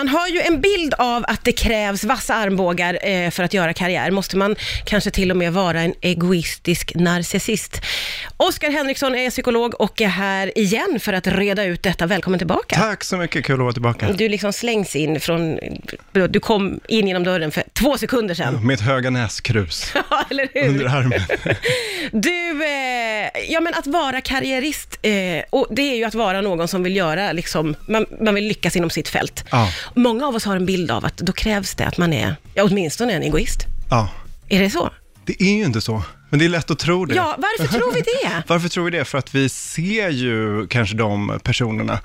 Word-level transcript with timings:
Man 0.00 0.08
har 0.08 0.28
ju 0.28 0.40
en 0.40 0.60
bild 0.60 0.94
av 0.98 1.24
att 1.28 1.44
det 1.44 1.52
krävs 1.52 2.04
vassa 2.04 2.34
armbågar 2.34 2.98
eh, 3.08 3.30
för 3.30 3.42
att 3.42 3.54
göra 3.54 3.72
karriär. 3.72 4.10
Måste 4.10 4.36
man 4.36 4.56
kanske 4.84 5.10
till 5.10 5.30
och 5.30 5.36
med 5.36 5.52
vara 5.52 5.80
en 5.80 5.94
egoistisk 6.00 6.92
narcissist? 6.94 7.80
Oskar 8.36 8.70
Henriksson 8.70 9.14
är 9.14 9.30
psykolog 9.30 9.80
och 9.80 10.00
är 10.00 10.08
här 10.08 10.58
igen 10.58 11.00
för 11.00 11.12
att 11.12 11.26
reda 11.26 11.64
ut 11.64 11.82
detta. 11.82 12.06
Välkommen 12.06 12.38
tillbaka. 12.38 12.76
Tack 12.76 13.04
så 13.04 13.16
mycket, 13.16 13.44
kul 13.44 13.54
att 13.54 13.60
vara 13.60 13.72
tillbaka. 13.72 14.12
Du 14.12 14.28
liksom 14.28 14.52
slängs 14.52 14.96
in 14.96 15.20
från, 15.20 15.58
du 16.12 16.40
kom 16.40 16.80
in 16.88 17.08
genom 17.08 17.24
dörren 17.24 17.50
för 17.50 17.62
två 17.72 17.98
sekunder 17.98 18.34
sedan. 18.34 18.66
Med 18.66 18.74
ett 18.74 18.80
höga 18.80 19.10
näskrus 19.10 19.92
Ja, 20.10 20.24
eller 20.30 20.48
hur? 20.54 20.68
under 20.68 20.84
armen. 20.86 21.20
Du, 22.12 22.64
eh, 22.64 23.52
ja 23.52 23.60
men 23.60 23.74
att 23.74 23.86
vara 23.86 24.20
karriärist, 24.20 24.98
eh, 25.02 25.12
och 25.50 25.66
det 25.70 25.82
är 25.82 25.96
ju 25.96 26.04
att 26.04 26.14
vara 26.14 26.40
någon 26.40 26.68
som 26.68 26.82
vill 26.82 26.96
göra, 26.96 27.32
liksom, 27.32 27.74
man, 27.86 28.06
man 28.20 28.34
vill 28.34 28.44
lyckas 28.44 28.76
inom 28.76 28.90
sitt 28.90 29.08
fält. 29.08 29.44
Ja. 29.50 29.68
Många 29.94 30.26
av 30.26 30.34
oss 30.34 30.44
har 30.44 30.56
en 30.56 30.66
bild 30.66 30.90
av 30.90 31.04
att 31.04 31.16
då 31.16 31.32
krävs 31.32 31.74
det 31.74 31.86
att 31.86 31.98
man 31.98 32.12
är, 32.12 32.36
ja 32.54 32.64
åtminstone 32.64 33.12
en 33.12 33.22
egoist. 33.22 33.66
Ja, 33.90 34.08
Är 34.48 34.60
det 34.60 34.70
så? 34.70 34.90
det 35.24 35.42
är 35.42 35.52
ju 35.56 35.64
inte 35.64 35.80
så, 35.80 36.02
men 36.30 36.38
det 36.38 36.44
är 36.44 36.48
lätt 36.48 36.70
att 36.70 36.78
tro 36.78 37.04
det. 37.04 37.14
Ja, 37.14 37.36
varför 37.38 37.72
tror 37.78 37.92
vi 37.92 38.00
det? 38.00 38.42
Varför 38.46 38.68
tror 38.68 38.84
vi 38.84 38.90
det? 38.90 39.04
För 39.04 39.18
att 39.18 39.34
vi 39.34 39.48
ser 39.48 40.08
ju 40.08 40.66
kanske 40.66 40.96
de 40.96 41.38
personerna. 41.42 41.98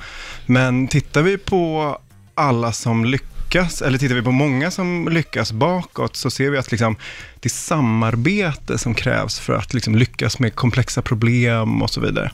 Men 0.46 0.88
tittar 0.88 1.22
vi 1.22 1.38
på 1.38 1.98
alla 2.36 2.72
som 2.72 3.06
lyckas, 3.06 3.30
eller 3.56 3.98
tittar 3.98 4.16
vi 4.16 4.22
på 4.22 4.32
många 4.32 4.72
som 4.72 5.08
lyckas 5.12 5.52
bakåt, 5.52 6.16
så 6.16 6.30
ser 6.30 6.50
vi 6.50 6.58
att 6.58 6.72
liksom, 6.72 6.96
det 7.40 7.48
är 7.48 7.50
samarbete 7.50 8.78
som 8.78 8.94
krävs 8.94 9.40
för 9.40 9.54
att 9.54 9.74
liksom 9.74 9.96
lyckas 9.96 10.40
med 10.40 10.56
komplexa 10.56 11.02
problem 11.02 11.82
och 11.82 11.90
så 11.90 12.02
vidare. 12.02 12.32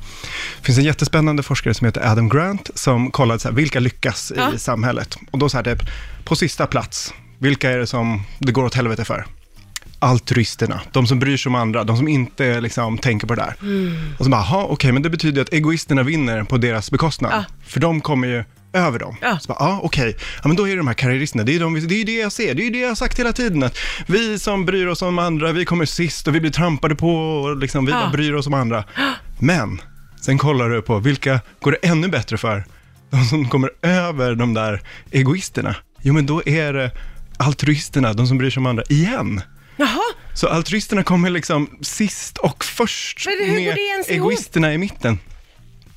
Det 0.59 0.65
finns 0.65 0.77
en 0.77 0.83
jättespännande 0.83 1.43
forskare 1.43 1.73
som 1.73 1.85
heter 1.85 2.11
Adam 2.11 2.29
Grant, 2.29 2.69
som 2.75 3.11
kollade 3.11 3.39
så 3.39 3.47
här, 3.47 3.55
vilka 3.55 3.79
lyckas 3.79 4.31
Ja. 4.35 4.53
i 4.53 4.59
samhället. 4.59 5.17
Och 5.31 5.39
då 5.39 5.49
så 5.49 5.57
här, 5.57 5.63
typ, 5.63 5.83
på 6.25 6.35
sista 6.35 6.67
plats, 6.67 7.13
vilka 7.39 7.71
är 7.71 7.77
det 7.77 7.87
som 7.87 8.23
det 8.39 8.51
går 8.51 8.63
åt 8.65 8.75
helvete 8.75 9.05
för? 9.05 9.25
altruisterna, 10.03 10.81
de 10.91 11.07
som 11.07 11.19
bryr 11.19 11.37
sig 11.37 11.49
om 11.49 11.55
andra, 11.55 11.83
de 11.83 11.97
som 11.97 12.07
inte 12.07 12.61
liksom, 12.61 12.97
tänker 12.97 13.27
på 13.27 13.35
det 13.35 13.41
där. 13.41 13.55
Och 14.17 14.25
så 14.25 14.31
bara, 14.31 14.63
okej, 14.63 14.91
men 14.91 15.01
det 15.01 15.09
betyder 15.09 15.41
att 15.41 15.53
egoisterna 15.53 16.03
vinner 16.03 16.43
på 16.43 16.57
deras 16.57 16.91
bekostnad. 16.91 17.31
Ja. 17.33 17.43
För 17.67 17.79
de 17.79 18.01
kommer 18.01 18.27
ju 18.27 18.43
över 18.73 18.99
dem. 18.99 19.15
Ja. 19.21 19.39
Så 19.39 19.47
bara, 19.47 19.57
ja, 19.59 19.79
okej, 19.83 20.15
ja, 20.43 20.47
men 20.47 20.55
då 20.57 20.65
är 20.67 20.71
det 20.71 20.77
de 20.77 20.87
här 20.87 20.93
karriäristerna, 20.93 21.43
det 21.43 21.55
är, 21.55 21.59
de, 21.59 21.87
det 21.87 21.95
är 22.01 22.05
det 22.05 22.15
jag 22.17 22.31
ser, 22.31 22.53
det 22.53 22.67
är 22.67 22.71
det 22.71 22.79
jag 22.79 22.87
har 22.87 22.95
sagt 22.95 23.19
hela 23.19 23.33
tiden, 23.33 23.63
att 23.63 23.77
vi 24.07 24.39
som 24.39 24.65
bryr 24.65 24.87
oss 24.87 25.01
om 25.01 25.19
andra, 25.19 25.51
vi 25.51 25.65
kommer 25.65 25.85
sist 25.85 26.27
och 26.27 26.35
vi 26.35 26.39
blir 26.39 26.51
trampade 26.51 26.95
på 26.95 27.15
och 27.15 27.57
liksom, 27.57 27.85
vi 27.85 27.91
Ja. 27.91 27.99
bara 27.99 28.09
bryr 28.11 28.33
oss 28.33 28.47
om 28.47 28.53
andra. 28.53 28.83
Men, 29.39 29.81
sen 30.21 30.37
kollar 30.37 30.69
du 30.69 30.81
på 30.81 30.99
vilka 30.99 31.39
går 31.61 31.71
det 31.71 31.77
ännu 31.87 32.07
bättre 32.07 32.37
för? 32.37 32.63
De 33.09 33.23
som 33.25 33.49
kommer 33.49 33.69
över 33.81 34.35
de 34.35 34.53
där 34.53 34.81
egoisterna. 35.11 35.75
Jo, 36.01 36.13
men 36.13 36.25
då 36.25 36.41
är 36.45 36.73
det 36.73 36.91
altruisterna, 37.37 38.13
de 38.13 38.27
som 38.27 38.37
bryr 38.37 38.49
sig 38.49 38.59
om 38.61 38.65
andra, 38.65 38.83
igen. 38.89 39.41
Jaha, 39.77 39.99
Så 40.35 40.47
altruisterna 40.47 41.03
kommer 41.03 41.29
liksom 41.29 41.69
sist 41.81 42.37
och 42.37 42.63
först 42.65 43.25
Men 43.25 43.49
hur 43.49 43.55
går 43.55 43.65
med 43.65 43.75
det 43.75 43.81
ens 43.81 44.09
ihop? 44.09 44.17
egoisterna 44.31 44.73
i 44.73 44.77
mitten. 44.77 45.19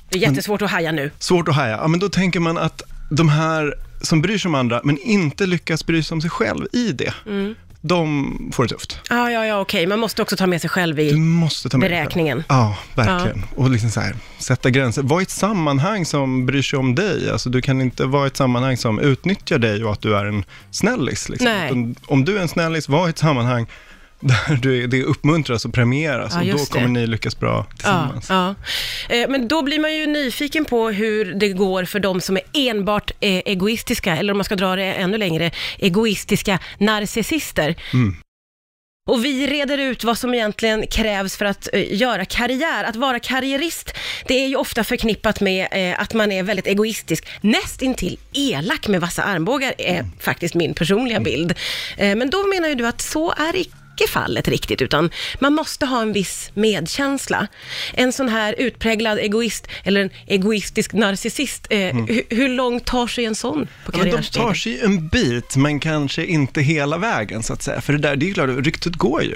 Det 0.09 0.17
är 0.17 0.21
jättesvårt 0.21 0.61
att 0.61 0.71
haja 0.71 0.91
nu. 0.91 1.11
Svårt 1.19 1.47
att 1.47 1.55
haja. 1.55 1.77
Ja, 1.81 1.87
men 1.87 1.99
då 1.99 2.09
tänker 2.09 2.39
man 2.39 2.57
att 2.57 2.81
de 3.11 3.29
här 3.29 3.73
som 4.01 4.21
bryr 4.21 4.37
sig 4.37 4.49
om 4.49 4.55
andra, 4.55 4.81
men 4.83 4.97
inte 4.97 5.45
lyckas 5.45 5.85
bry 5.85 6.03
sig 6.03 6.15
om 6.15 6.21
sig 6.21 6.29
själv 6.29 6.65
i 6.73 6.91
det, 6.91 7.13
Mm. 7.25 7.55
de 7.81 8.51
får 8.53 8.63
det 8.63 8.69
tufft. 8.69 8.99
Ja, 9.09 9.31
ja, 9.31 9.45
ja, 9.45 9.59
okej, 9.59 9.87
man 9.87 9.99
måste 9.99 10.21
också 10.21 10.35
ta 10.37 10.47
med 10.47 10.61
sig 10.61 10.69
själv 10.69 10.95
Du 10.95 11.03
i... 11.03 11.13
måste 11.15 11.69
ta 11.69 11.77
med. 11.77 11.89
Beräkningen. 11.89 12.43
Ja, 12.49 12.77
verkligen. 12.95 13.43
Och 13.55 13.69
liksom 13.69 13.89
så 13.89 13.99
här, 13.99 14.15
sätta 14.39 14.69
gränser. 14.69 15.01
Var 15.01 15.19
i 15.19 15.23
ett 15.23 15.29
sammanhang 15.29 16.05
som 16.05 16.45
bryr 16.45 16.61
sig 16.61 16.79
om 16.79 16.95
dig. 16.95 17.29
Alltså, 17.31 17.49
du 17.49 17.61
kan 17.61 17.81
inte 17.81 18.05
vara 18.05 18.23
i 18.23 18.27
ett 18.27 18.37
sammanhang 18.37 18.77
som 18.77 18.99
utnyttjar 18.99 19.57
dig 19.57 19.83
och 19.83 19.91
att 19.93 20.01
du 20.01 20.15
är 20.15 20.25
en 20.25 20.43
snällis. 20.71 21.29
Liksom. 21.29 21.95
Om 22.05 22.25
du 22.25 22.37
är 22.37 22.41
en 22.41 22.47
snällis, 22.47 22.89
var 22.89 23.07
i 23.07 23.09
ett 23.09 23.17
sammanhang 23.17 23.67
där 24.19 24.55
du, 24.61 24.87
det 24.87 25.03
uppmuntras 25.03 25.65
och 25.65 25.73
premieras 25.73 26.31
Ja, 26.33 26.39
och 26.39 26.45
då 26.45 26.51
just 26.51 26.71
det. 26.71 26.77
kommer 26.79 26.87
ni 26.99 27.07
lyckas 27.07 27.39
bra 27.39 27.65
Ja, 27.69 27.75
tillsammans. 27.75 28.25
ja. 28.29 28.55
Eh, 29.15 29.29
Men 29.29 29.47
då 29.47 29.61
blir 29.61 29.79
man 29.79 29.95
ju 29.95 30.05
nyfiken 30.07 30.65
på 30.65 30.89
hur 30.89 31.33
det 31.33 31.49
går 31.49 31.85
för 31.85 31.99
de 31.99 32.21
som 32.21 32.37
är 32.37 32.43
enbart 32.53 33.11
eh, 33.19 33.41
egoistiska, 33.45 34.17
eller 34.17 34.33
om 34.33 34.37
man 34.37 34.45
ska 34.45 34.55
dra 34.55 34.75
det 34.75 34.83
ännu 34.93 35.17
längre, 35.17 35.51
egoistiska 35.79 36.59
narcissister. 36.77 37.75
Mm. 37.93 38.15
Och 39.09 39.25
vi 39.25 39.47
reder 39.47 39.77
ut 39.77 40.03
vad 40.03 40.17
som 40.17 40.33
egentligen 40.33 40.87
krävs 40.87 41.37
för 41.37 41.45
att 41.45 41.69
eh, 41.73 41.93
göra 41.93 42.25
karriär. 42.25 42.83
Att 42.83 42.95
vara 42.95 43.19
karriärist, 43.19 43.93
det 44.27 44.33
är 44.43 44.47
ju 44.47 44.55
ofta 44.55 44.83
förknippat 44.83 45.41
med 45.41 45.67
att 45.97 46.13
man 46.13 46.31
är 46.31 46.43
väldigt 46.43 46.67
egoistisk. 46.67 47.25
Nästintill 47.41 48.17
elak 48.33 48.87
med 48.87 49.01
vassa 49.01 49.23
armbågar 49.23 49.73
är 49.77 49.99
Mm. 49.99 50.11
faktiskt 50.19 50.55
min 50.55 50.73
personliga 50.73 51.19
bild. 51.19 51.53
Eh, 51.97 52.15
men 52.15 52.29
då 52.29 52.47
menar 52.47 52.67
ju 52.69 52.75
du 52.75 52.87
att 52.87 53.01
så 53.01 53.31
är 53.31 53.55
icke 53.55 53.71
fallet 54.09 54.47
riktigt, 54.47 54.81
utan 54.81 55.09
man 55.39 55.53
måste 55.53 55.85
ha 55.85 56.01
en 56.01 56.13
viss 56.13 56.51
medkänsla. 56.53 57.47
En 57.93 58.13
sån 58.13 58.29
här 58.29 58.55
utpräglad 58.57 59.19
egoist, 59.19 59.67
eller 59.83 60.01
en 60.01 60.09
egoistisk 60.27 60.93
narcissist, 60.93 61.67
eh, 61.69 61.77
hu- 61.77 62.23
hur 62.29 62.49
långt 62.49 62.85
tar 62.85 63.07
sig 63.07 63.25
en 63.25 63.35
sån 63.35 63.67
på 63.85 63.91
Mm. 63.95 63.99
Ja, 63.99 64.03
de 64.03 64.09
karriärstegen? 64.11 64.47
tar 64.47 64.53
sig 64.53 64.79
en 64.81 65.07
bit, 65.07 65.55
men 65.55 65.79
kanske 65.79 66.25
inte 66.25 66.61
hela 66.61 66.97
vägen 66.97 67.43
så 67.43 67.53
att 67.53 67.61
säga. 67.63 67.81
För 67.81 67.93
det 67.93 67.99
där, 67.99 68.15
det 68.15 68.25
är 68.25 68.27
ju 68.27 68.33
klart, 68.33 68.49
ryktet 68.65 68.93
går 68.95 69.23
ju. 69.23 69.35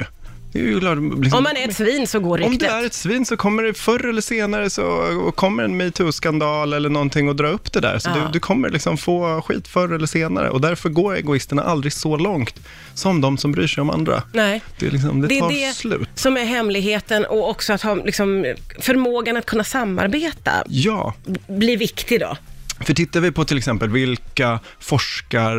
Klart, 0.53 0.97
liksom, 1.21 1.37
Om 1.37 1.43
man 1.43 1.57
är 1.57 1.69
ett 1.69 1.75
svin 1.75 2.07
så 2.07 2.19
går 2.19 2.37
Om 2.43 2.51
ryktet. 2.51 2.69
du 2.69 2.75
är 2.75 2.85
ett 2.85 2.93
svin 2.93 3.25
så 3.25 3.37
kommer 3.37 3.63
det 3.63 3.73
förr 3.73 4.09
eller 4.09 4.21
senare 4.21 4.69
så 4.69 5.31
kommer 5.35 5.63
en 5.63 5.77
metoo-skandal 5.77 6.73
eller 6.73 6.89
någonting 6.89 7.29
och 7.29 7.35
dra 7.35 7.47
upp 7.47 7.73
det 7.73 7.79
där. 7.79 7.99
Så 7.99 8.09
Ja. 8.09 8.15
du, 8.15 8.31
du 8.33 8.39
kommer 8.39 8.69
liksom 8.69 8.97
få 8.97 9.41
skit 9.41 9.67
förr 9.67 9.93
eller 9.95 10.07
senare 10.07 10.49
och 10.49 10.61
därför 10.61 10.89
går 10.89 11.15
egoisterna 11.15 11.63
aldrig 11.63 11.93
så 11.93 12.17
långt 12.17 12.55
som 12.93 13.21
de 13.21 13.37
som 13.37 13.51
bryr 13.51 13.67
sig 13.67 13.81
om 13.81 13.89
andra. 13.89 14.23
Nej. 14.33 14.61
Det, 14.79 14.85
är 14.87 14.91
liksom, 14.91 15.21
det, 15.21 15.27
Det 15.27 15.39
tar 15.39 15.49
det 15.49 15.75
slut. 15.75 16.09
som 16.15 16.37
är 16.37 16.45
hemligheten 16.45 17.25
och 17.25 17.49
också 17.49 17.73
att 17.73 17.81
ha 17.81 17.95
liksom, 17.95 18.55
förmågan 18.79 19.37
att 19.37 19.45
kunna 19.45 19.63
samarbeta 19.63 20.51
Ja, 20.67 21.13
blir 21.47 21.77
viktig 21.77 22.19
då. 22.19 22.37
För 22.85 22.93
tittar 22.93 23.19
vi 23.19 23.31
på 23.31 23.45
till 23.45 23.57
exempel 23.57 23.89
vilka 23.89 24.59
forskar, 24.79 25.55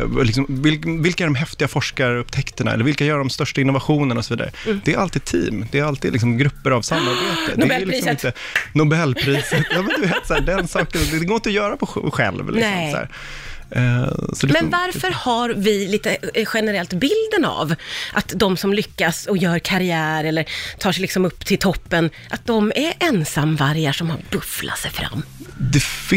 eh, 0.00 0.22
liksom, 0.24 0.46
vil, 0.48 0.80
vilka 1.02 1.24
är 1.24 1.26
de 1.26 1.34
häftiga 1.34 1.68
forskarupptäckterna 1.68 2.72
eller 2.72 2.84
vilka 2.84 3.04
gör 3.04 3.18
de 3.18 3.30
största 3.30 3.60
innovationerna 3.60 4.18
och 4.18 4.24
så 4.24 4.34
vidare. 4.34 4.50
Det 4.84 4.92
är 4.94 4.98
alltid 4.98 5.24
team, 5.24 5.66
det 5.70 5.78
är 5.78 5.84
alltid 5.84 6.12
liksom 6.12 6.38
grupper 6.38 6.70
av 6.70 6.82
samarbete. 6.82 7.16
Det 7.46 7.52
är 7.52 7.56
liksom 7.56 7.68
Nobelpriset. 7.68 8.10
inte 8.10 8.32
Nobelpriset, 8.72 9.66
ja, 9.70 9.82
men 9.82 9.90
du 10.00 10.06
vet, 10.06 10.26
så 10.26 10.34
här, 10.34 10.40
den 10.40 10.68
saken, 10.68 11.00
det 11.10 11.18
går 11.24 11.34
inte 11.34 11.48
att 11.48 11.54
göra 11.54 11.76
på 11.76 11.86
sj- 11.86 12.10
själv. 12.10 12.50
Liksom, 12.50 12.70
Nej. 12.72 12.92
Så. 12.92 12.98
Eh, 13.70 14.08
Men 14.52 14.70
varför 14.70 15.10
har 15.10 15.48
vi 15.56 15.88
lite 15.88 16.16
eh, 16.34 16.44
generellt 16.54 16.92
bilden 16.92 17.44
av 17.44 17.74
att 18.12 18.32
de 18.36 18.56
som 18.56 18.72
lyckas 18.72 19.26
och 19.26 19.36
gör 19.38 19.58
karriär 19.58 20.24
eller 20.24 20.44
tar 20.78 20.92
sig 20.92 21.02
liksom 21.02 21.24
upp 21.24 21.46
till 21.46 21.58
toppen, 21.58 22.10
att 22.30 22.46
de 22.46 22.72
är 22.76 22.92
ensamvargar 23.00 23.92
som 23.92 24.10
har 24.10 24.18
bufflat 24.30 24.78
sig 24.78 24.90
fram? 24.90 25.22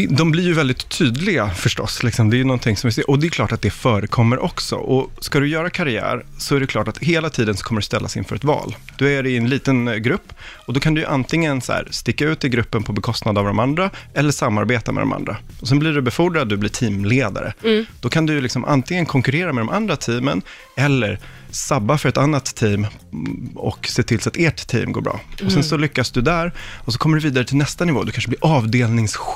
De 0.08 0.30
blir 0.30 0.44
ju 0.44 0.52
väldigt 0.52 0.88
tydliga 0.88 1.50
förstås. 1.50 2.02
Liksom. 2.02 2.30
Det 2.30 2.36
är 2.36 2.38
ju 2.38 2.44
någonting 2.44 2.76
som 2.76 2.88
vi 2.88 2.92
ser. 2.92 3.10
Och 3.10 3.18
det 3.18 3.26
är 3.26 3.30
klart 3.30 3.52
att 3.52 3.62
det 3.62 3.70
förekommer 3.70 4.38
också. 4.38 4.76
Och 4.76 5.24
ska 5.24 5.40
du 5.40 5.48
göra 5.48 5.70
karriär 5.70 6.24
så 6.38 6.56
är 6.56 6.60
det 6.60 6.66
klart 6.66 6.88
att 6.88 6.98
hela 6.98 7.30
tiden 7.30 7.56
så 7.56 7.64
kommer 7.64 7.80
du 7.80 7.84
ställas 7.84 8.16
inför 8.16 8.36
ett 8.36 8.44
val. 8.44 8.76
Du 8.98 9.08
är 9.08 9.26
i 9.26 9.36
en 9.36 9.48
liten 9.48 9.88
eh, 9.88 9.94
grupp 9.94 10.32
och 10.66 10.72
då 10.72 10.80
kan 10.80 10.94
du 10.94 11.04
antingen 11.04 11.60
så 11.60 11.72
här, 11.72 11.88
sticka 11.90 12.24
ut 12.24 12.44
i 12.44 12.48
gruppen 12.48 12.82
på 12.82 12.92
bekostnad 12.92 13.38
av 13.38 13.44
de 13.44 13.58
andra 13.58 13.90
eller 14.14 14.30
samarbeta 14.30 14.92
med 14.92 15.02
de 15.02 15.12
andra. 15.12 15.36
Och 15.60 15.68
sen 15.68 15.78
blir 15.78 15.92
du 15.92 16.00
befordrad, 16.02 16.48
du 16.48 16.56
blir 16.56 16.70
teamledare. 16.70 17.52
Då 18.00 18.08
kan 18.08 18.26
du 18.26 18.40
liksom 18.40 18.64
antingen 18.64 19.06
konkurrera 19.06 19.52
med 19.52 19.62
de 19.62 19.68
andra 19.68 19.96
teamen 19.96 20.42
eller 20.76 21.18
sabba 21.50 21.98
för 21.98 22.08
ett 22.08 22.16
annat 22.16 22.44
team 22.44 22.86
mm, 23.12 23.50
och 23.54 23.86
se 23.88 24.02
till 24.02 24.20
så 24.20 24.28
att 24.28 24.36
ert 24.36 24.66
team 24.66 24.92
går 24.92 25.00
bra. 25.00 25.20
Och 25.44 25.52
sen 25.52 25.64
så 25.64 25.76
lyckas 25.76 26.10
du 26.10 26.20
där 26.20 26.52
och 26.78 26.92
så 26.92 26.98
kommer 26.98 27.16
du 27.16 27.22
vidare 27.22 27.44
till 27.44 27.56
nästa 27.56 27.84
nivå. 27.84 28.02
Du 28.02 28.12
kanske 28.12 28.28
blir 28.28 28.44
avdelningschef. 28.44 29.31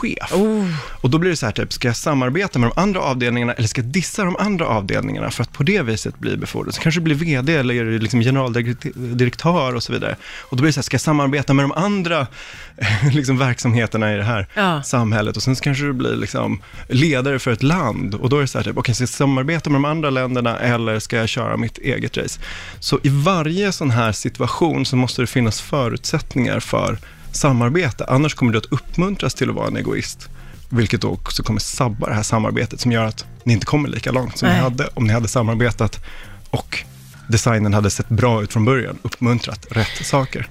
Och 1.01 1.11
då 1.11 1.19
blir 1.19 1.31
det 1.31 1.37
så 1.37 1.47
här, 1.47 1.53
typ, 1.53 1.73
ska 1.73 1.89
jag 1.89 1.97
samarbeta 1.97 2.59
med 2.59 2.71
de 2.75 2.81
andra 2.81 3.01
avdelningarna 3.01 3.53
eller 3.53 3.69
ska 3.69 3.81
jag 3.81 3.89
dissa 3.91 4.25
de 4.25 4.37
andra 4.37 4.67
avdelningarna 4.67 5.31
för 5.31 5.43
att 5.43 5.53
på 5.53 5.62
det 5.62 5.82
viset 5.82 6.19
bli 6.19 6.37
befordrad? 6.37 6.75
Så 6.75 6.81
kanske 6.81 7.00
du 7.00 7.05
blir 7.05 7.15
vd 7.15 7.56
eller 7.56 7.99
liksom 7.99 8.20
generaldirektör 8.20 9.75
och 9.75 9.82
så 9.82 9.93
vidare. 9.93 10.17
Och 10.43 10.56
då 10.56 10.61
blir 10.62 10.69
det 10.69 10.73
så 10.73 10.79
här, 10.81 10.82
ska 10.82 10.94
jag 10.94 11.00
samarbeta 11.00 11.55
med 11.55 11.65
de 11.65 11.73
andra 11.73 12.26
liksom, 13.12 13.38
verksamheterna 13.38 14.12
i 14.15 14.17
det 14.17 14.25
här 14.25 14.47
Ja. 14.55 14.82
samhället? 14.82 15.37
Och 15.37 15.43
sen 15.43 15.55
kanske 15.56 15.85
du 15.85 15.93
blir 15.93 16.17
liksom, 16.17 16.62
ledare 16.88 17.38
för 17.38 17.50
ett 17.53 17.62
land. 17.62 18.15
Och 18.15 18.29
då 18.29 18.37
är 18.37 18.41
det 18.41 18.49
så 18.49 18.59
här, 18.59 18.65
typ, 18.65 18.76
okej, 18.79 18.94
ska 18.94 19.03
jag 19.03 19.09
samarbeta 19.09 19.70
med 19.70 19.76
de 19.76 19.85
andra 19.85 20.11
länderna 20.11 20.59
eller 20.59 20.99
ska 20.99 21.17
jag 21.17 21.29
köra 21.29 21.56
mitt 21.56 21.79
eget 21.79 22.17
race? 22.17 22.41
Så 22.81 22.99
i 23.03 23.09
varje 23.09 23.73
sån 23.73 23.91
här 23.91 24.12
situation 24.12 24.87
så 24.87 24.97
måste 24.97 25.23
det 25.23 25.26
finnas 25.26 25.61
förutsättningar 25.61 26.61
för 26.61 26.99
samarbete. 27.37 28.05
Annars 28.09 28.35
kommer 28.35 28.53
du 28.53 28.59
att 28.59 28.73
uppmuntras 28.73 29.35
till 29.35 29.49
att 29.50 29.56
vara 29.56 29.67
en 29.67 29.77
egoist. 29.77 30.29
Vilket 30.69 31.00
då 31.00 31.09
också 31.09 31.43
kommer 31.43 31.61
sabba 31.61 32.06
det 32.06 32.15
här 32.15 32.23
samarbetet 32.23 32.81
som 32.81 32.93
gör 32.93 33.05
att 33.05 33.25
ni 33.44 33.53
inte 33.53 33.67
kommer 33.67 33.88
lika 33.88 34.12
långt 34.12 34.38
som 34.38 34.49
ni 34.49 34.55
Nej. 34.55 34.62
hade 34.62 34.88
om 34.94 35.06
ni 35.06 35.12
hade 35.12 35.29
samarbetat 35.29 36.05
och 36.50 36.85
designen 37.29 37.75
hade 37.75 37.91
sett 37.91 38.09
bra 38.09 38.43
ut 38.43 38.53
från 38.53 38.65
början, 38.65 38.99
uppmuntrat 39.03 39.67
rätt 39.71 40.06
saker. 40.06 40.49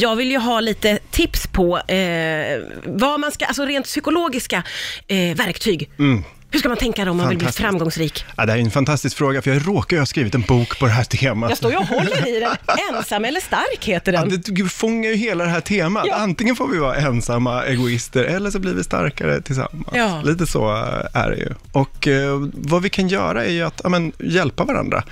Jag 0.00 0.16
vill 0.16 0.30
ju 0.30 0.38
ha 0.38 0.60
lite 0.60 0.98
tips 1.10 1.46
på 1.46 1.78
eh, 1.78 2.62
vad 2.84 3.20
man 3.20 3.32
ska, 3.32 3.44
alltså 3.44 3.64
rent 3.64 3.86
psykologiska 3.86 4.62
eh, 5.06 5.36
verktyg 5.36 5.90
Mm. 5.98 6.24
Hur 6.54 6.58
ska 6.58 6.68
man 6.68 6.78
tänka 6.78 7.04
då 7.04 7.10
om 7.10 7.16
man 7.16 7.28
vill 7.28 7.38
bli 7.38 7.46
framgångsrik? 7.46 8.24
Ja, 8.36 8.46
det 8.46 8.52
här 8.52 8.58
är 8.58 8.62
en 8.62 8.70
fantastisk 8.70 9.16
fråga, 9.16 9.42
för 9.42 9.50
jag 9.50 9.68
råkar 9.68 9.96
ju 9.96 10.00
ha 10.00 10.06
skrivit 10.06 10.34
en 10.34 10.40
bok 10.40 10.78
på 10.78 10.86
det 10.86 10.92
här 10.92 11.04
temat. 11.04 11.50
Jag 11.50 11.58
står 11.58 11.70
ju 11.70 11.76
och 11.76 11.86
håller 11.86 12.36
i 12.36 12.40
den. 12.40 12.56
Ensam 12.94 13.24
eller 13.24 13.40
stark 13.40 13.84
heter 13.84 14.12
Ja, 14.12 14.20
den. 14.20 14.28
det 14.28 14.36
du 14.36 14.68
fångar 14.68 15.10
ju 15.10 15.16
hela 15.16 15.44
det 15.44 15.50
här 15.50 15.60
temat. 15.60 16.04
Ja. 16.06 16.14
Antingen 16.16 16.56
får 16.56 16.68
vi 16.68 16.78
vara 16.78 16.96
ensamma 16.96 17.64
egoister 17.64 18.24
eller 18.24 18.50
så 18.50 18.58
blir 18.58 18.74
vi 18.74 18.84
starkare 18.84 19.40
tillsammans. 19.40 19.88
Ja. 19.92 20.20
Lite 20.24 20.46
så 20.46 20.70
är 21.12 21.30
det 21.30 21.36
ju. 21.36 21.54
Och 21.72 22.08
eh, 22.08 22.48
vad 22.52 22.82
vi 22.82 22.90
kan 22.90 23.08
göra 23.08 23.44
är 23.44 23.52
ju 23.52 23.62
att 23.62 23.80
ja, 23.84 23.88
men, 23.88 24.12
hjälpa 24.18 24.64
varandra. 24.64 25.04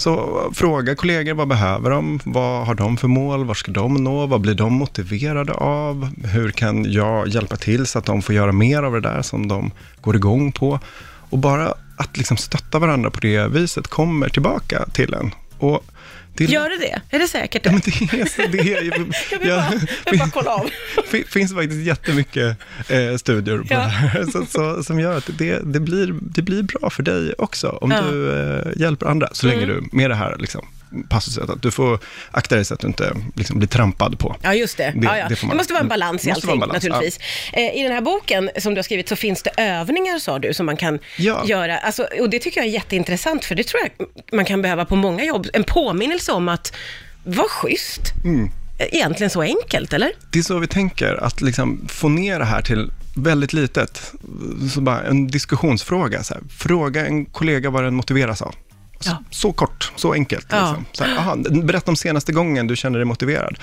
Så 0.00 0.50
fråga 0.54 0.94
kollegor, 0.94 1.34
vad 1.34 1.48
behöver 1.48 1.90
de? 1.90 2.20
Vad 2.24 2.66
har 2.66 2.74
de 2.74 2.96
för 2.96 3.08
mål? 3.08 3.44
Var 3.44 3.54
ska 3.54 3.72
de 3.72 3.94
nå? 3.94 4.26
Vad 4.26 4.40
blir 4.40 4.54
de 4.54 4.72
motiverade 4.72 5.52
av? 5.52 6.10
Hur 6.24 6.50
kan 6.50 6.92
jag 6.92 7.28
hjälpa 7.28 7.56
till 7.56 7.86
så 7.86 7.98
att 7.98 8.04
de 8.04 8.22
får 8.22 8.34
göra 8.34 8.52
mer 8.52 8.82
av 8.82 8.92
det 8.92 9.00
där 9.00 9.22
som 9.22 9.48
de 9.48 9.70
går 10.00 10.16
igång 10.16 10.52
på? 10.52 10.80
Och 11.30 11.38
bara 11.38 11.74
att 11.96 12.16
liksom 12.16 12.36
stötta 12.36 12.78
varandra 12.78 13.10
på 13.10 13.20
det 13.20 13.48
viset 13.48 13.88
kommer 13.88 14.28
tillbaka 14.28 14.84
till 14.92 15.14
en. 15.14 15.30
Och 15.60 15.84
det 16.34 16.44
Gör 16.44 16.68
det 16.70 16.76
det? 16.78 17.16
Är 17.16 17.18
det 17.18 17.28
säkert 17.28 17.66
Ja, 17.66 17.72
det? 17.72 17.90
men 18.00 18.08
det 18.10 18.20
är 18.20 18.26
så. 18.26 18.42
Det 18.52 18.58
är, 18.58 18.82
Jag 19.30 19.38
vill 19.38 19.48
ja, 19.48 19.56
bara, 19.56 19.80
jag 20.04 20.10
vill 20.10 20.18
bara 20.20 20.30
kolla 20.30 20.50
av. 20.50 20.70
det 21.10 21.28
finns 21.28 21.54
faktiskt 21.54 21.86
jättemycket 21.86 22.56
eh, 22.88 23.16
studier 23.16 23.58
på 23.58 23.64
Ja. 23.70 23.78
det 23.78 23.84
här, 23.88 24.24
så, 24.32 24.46
så, 24.46 24.84
som 24.84 25.00
gör 25.00 25.16
att 25.18 25.30
det, 25.38 25.58
det, 25.64 25.80
blir, 25.80 26.14
det 26.20 26.42
blir 26.42 26.62
bra 26.62 26.90
för 26.90 27.02
dig 27.02 27.34
också, 27.38 27.68
om 27.68 27.90
Ja. 27.90 27.98
Mm. 27.98 28.12
du 28.14 28.32
eh, 28.40 28.66
hjälper 28.76 29.06
andra, 29.06 29.28
så 29.32 29.46
länge 29.46 29.66
du, 29.66 29.82
med 29.92 30.10
det 30.10 30.14
här 30.14 30.36
liksom, 30.38 30.66
passuset, 31.08 31.50
att 31.50 31.62
du 31.62 31.70
får 31.70 31.98
akta 32.30 32.54
dig 32.54 32.64
så 32.64 32.74
att 32.74 32.80
du 32.80 32.86
inte 32.86 33.16
liksom, 33.34 33.58
blir 33.58 33.68
trampad 33.68 34.18
på. 34.18 34.36
Ja, 34.42 34.54
just 34.54 34.76
det. 34.76 34.92
Det- 34.96 35.06
ja, 35.06 35.18
ja. 35.18 35.28
det 35.28 35.34
Det, 35.34 35.46
man- 35.46 35.56
måste 35.56 35.72
vara 35.72 35.82
en 35.82 35.88
balans 35.88 36.24
i 36.24 36.28
måste 36.28 36.46
vara 36.46 36.56
en 36.56 36.62
allting, 36.62 36.90
balans, 36.90 37.02
naturligtvis. 37.02 37.52
Eh, 37.52 37.80
I 37.80 37.82
den 37.82 37.92
här 37.92 38.00
boken 38.00 38.50
som 38.58 38.74
du 38.74 38.78
har 38.78 38.82
skrivit 38.82 39.08
så 39.08 39.16
finns 39.16 39.42
det 39.42 39.50
övningar, 39.56 40.18
sa 40.18 40.38
du, 40.38 40.54
som 40.54 40.66
man 40.66 40.76
kan 40.76 40.98
Ja. 41.16 41.42
göra. 41.46 41.78
Alltså, 41.78 42.06
och 42.20 42.30
det 42.30 42.38
tycker 42.38 42.60
jag 42.60 42.66
är 42.68 42.72
jätteintressant, 42.72 43.44
för 43.44 43.54
det 43.54 43.64
tror 43.64 43.82
jag 43.82 44.06
man 44.32 44.44
kan 44.44 44.62
behöva 44.62 44.84
på 44.84 44.96
många 44.96 45.24
jobb. 45.24 45.46
En 45.52 45.64
påminnelse 45.64 46.32
om 46.32 46.48
att 46.48 46.72
vara 47.24 47.48
schysst. 47.48 48.00
Mm. 48.24 48.50
Egentligen 48.78 49.30
så 49.30 49.42
enkelt, 49.42 49.92
eller? 49.92 50.12
Det 50.32 50.38
är 50.38 50.42
så 50.42 50.58
vi 50.58 50.66
tänker, 50.66 51.24
att 51.24 51.40
liksom 51.40 51.88
få 51.88 52.08
ner 52.08 52.38
det 52.38 52.44
här 52.44 52.62
till 52.62 52.90
väldigt 53.16 53.52
litet. 53.52 54.12
Så 54.74 54.80
bara 54.80 55.02
en 55.02 55.26
diskussionsfråga. 55.26 56.22
Så 56.22 56.34
här. 56.34 56.42
Fråga 56.58 57.06
en 57.06 57.24
kollega 57.26 57.70
vad 57.70 57.84
den 57.84 57.94
motiveras 57.94 58.42
av. 58.42 58.54
Så, 59.00 59.10
Ja. 59.10 59.22
så 59.30 59.52
kort, 59.52 59.92
så 59.96 60.12
enkelt. 60.12 60.46
Ja. 60.50 60.60
Liksom. 60.68 60.84
Så 60.92 61.04
här, 61.04 61.16
aha, 61.16 61.36
berätta 61.62 61.90
om 61.90 61.96
senaste 61.96 62.32
gången 62.32 62.66
du 62.66 62.76
kände 62.76 62.98
dig 62.98 63.04
motiverad. 63.06 63.58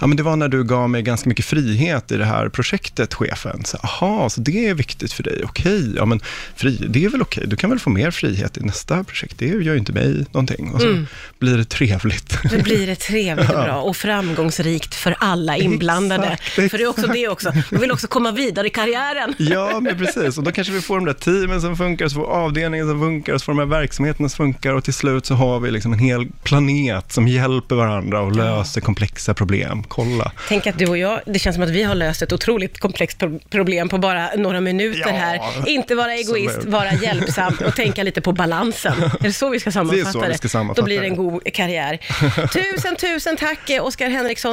Ja, 0.00 0.06
men 0.06 0.16
det 0.16 0.22
var 0.22 0.36
när 0.36 0.48
du 0.48 0.64
gav 0.64 0.90
mig 0.90 1.02
ganska 1.02 1.28
mycket 1.28 1.44
frihet 1.44 2.12
i 2.12 2.16
det 2.16 2.24
här 2.24 2.48
projektet, 2.48 3.14
chefen. 3.14 3.64
Så, 3.64 3.76
aha, 3.76 4.30
så 4.30 4.40
det 4.40 4.68
är 4.68 4.74
viktigt 4.74 5.12
för 5.12 5.22
dig. 5.22 5.40
Okej, 5.44 5.94
ja 5.96 6.04
men 6.04 6.20
fri, 6.56 6.86
det 6.88 7.04
är 7.04 7.08
väl 7.08 7.22
okej. 7.22 7.44
Du 7.46 7.56
kan 7.56 7.70
väl 7.70 7.78
få 7.78 7.90
mer 7.90 8.10
frihet 8.10 8.56
i 8.56 8.60
nästa 8.60 9.04
projekt. 9.04 9.38
Det 9.38 9.46
gör 9.46 9.60
ju 9.60 9.76
inte 9.78 9.92
mig 9.92 10.26
någonting. 10.32 10.70
Och 10.74 10.80
så 10.80 10.86
Mm. 10.88 11.06
blir 11.38 11.56
det 11.56 11.64
trevligt. 11.64 12.38
Då 12.50 12.58
blir 12.62 12.86
det 12.86 12.96
trevligt 12.96 13.50
och 13.50 13.64
bra 13.64 13.80
och 13.80 13.96
framgångsrikt 13.96 14.94
för 14.94 15.16
alla 15.18 15.56
inblandade. 15.56 16.26
Exakt, 16.28 16.70
För 16.70 16.78
det 16.78 16.84
är 16.84 16.88
också 16.88 17.06
det 17.06 17.28
också. 17.28 17.52
Man 17.70 17.80
vill 17.80 17.92
också 17.92 18.06
komma 18.06 18.32
vidare 18.32 18.66
i 18.66 18.70
karriären. 18.70 19.34
Ja, 19.52 19.80
men 19.80 19.98
precis. 19.98 20.38
Och 20.38 20.44
då 20.44 20.52
kanske 20.52 20.72
vi 20.72 20.80
får 20.80 20.94
de 20.96 21.04
där 21.04 21.12
teamen 21.12 21.60
som 21.60 21.76
funkar, 21.76 22.08
så 22.08 22.14
får 22.14 22.26
avdelningen 22.26 22.88
som 22.88 23.00
funkar, 23.00 23.38
så 23.38 23.44
får 23.44 23.52
de 23.52 23.58
här 23.58 23.66
verksamheterna 23.66 24.28
som 24.28 24.36
funkar 24.36 24.74
och 24.82 24.84
till 24.84 24.94
slut 24.94 25.26
så 25.26 25.34
har 25.34 25.60
vi 25.60 25.70
liksom 25.70 25.92
en 25.92 25.98
hel 25.98 26.26
planet 26.42 27.12
som 27.12 27.28
hjälper 27.28 27.74
varandra 27.76 28.20
och 28.20 28.36
löser 28.36 28.80
komplexa 28.80 29.34
problem. 29.34 29.82
Kolla. 29.88 30.32
Tänk 30.48 30.66
att 30.66 30.78
du 30.78 30.86
och 30.86 30.98
jag, 30.98 31.20
det 31.26 31.38
känns 31.38 31.54
som 31.56 31.62
att 31.64 31.70
vi 31.70 31.82
har 31.82 31.94
löst 31.94 32.22
ett 32.22 32.32
otroligt 32.32 32.78
komplext 32.80 33.18
pro- 33.18 33.40
problem 33.50 33.88
på 33.88 33.98
bara 33.98 34.28
några 34.36 34.60
minuter 34.60 35.00
Ja, 35.06 35.12
här. 35.12 35.40
Inte 35.66 35.94
vara 35.94 36.14
egoist, 36.14 36.58
är- 36.64 36.68
vara 36.70 36.92
hjälpsam 36.92 37.54
och 37.66 37.76
tänka 37.76 38.02
lite 38.02 38.20
på 38.20 38.32
balansen. 38.32 39.02
Är 39.02 39.10
det 39.22 39.32
så 39.32 39.48
vi 39.48 39.60
ska 39.60 39.72
sammanfatta 39.72 40.02
Det 40.04 40.08
är 40.08 40.12
så 40.26 40.28
vi 40.32 40.38
ska 40.38 40.48
sammanfatta 40.48 40.80
Då 40.80 40.84
blir 40.84 41.00
det 41.00 41.06
en 41.06 41.10
det. 41.12 41.16
god 41.16 41.42
karriär. 41.54 41.96
Tusen, 42.52 42.96
tusen 42.96 43.36
tack 43.36 43.70
eh, 43.70 43.84
Oskar 43.84 44.08
Henriksson. 44.10 44.50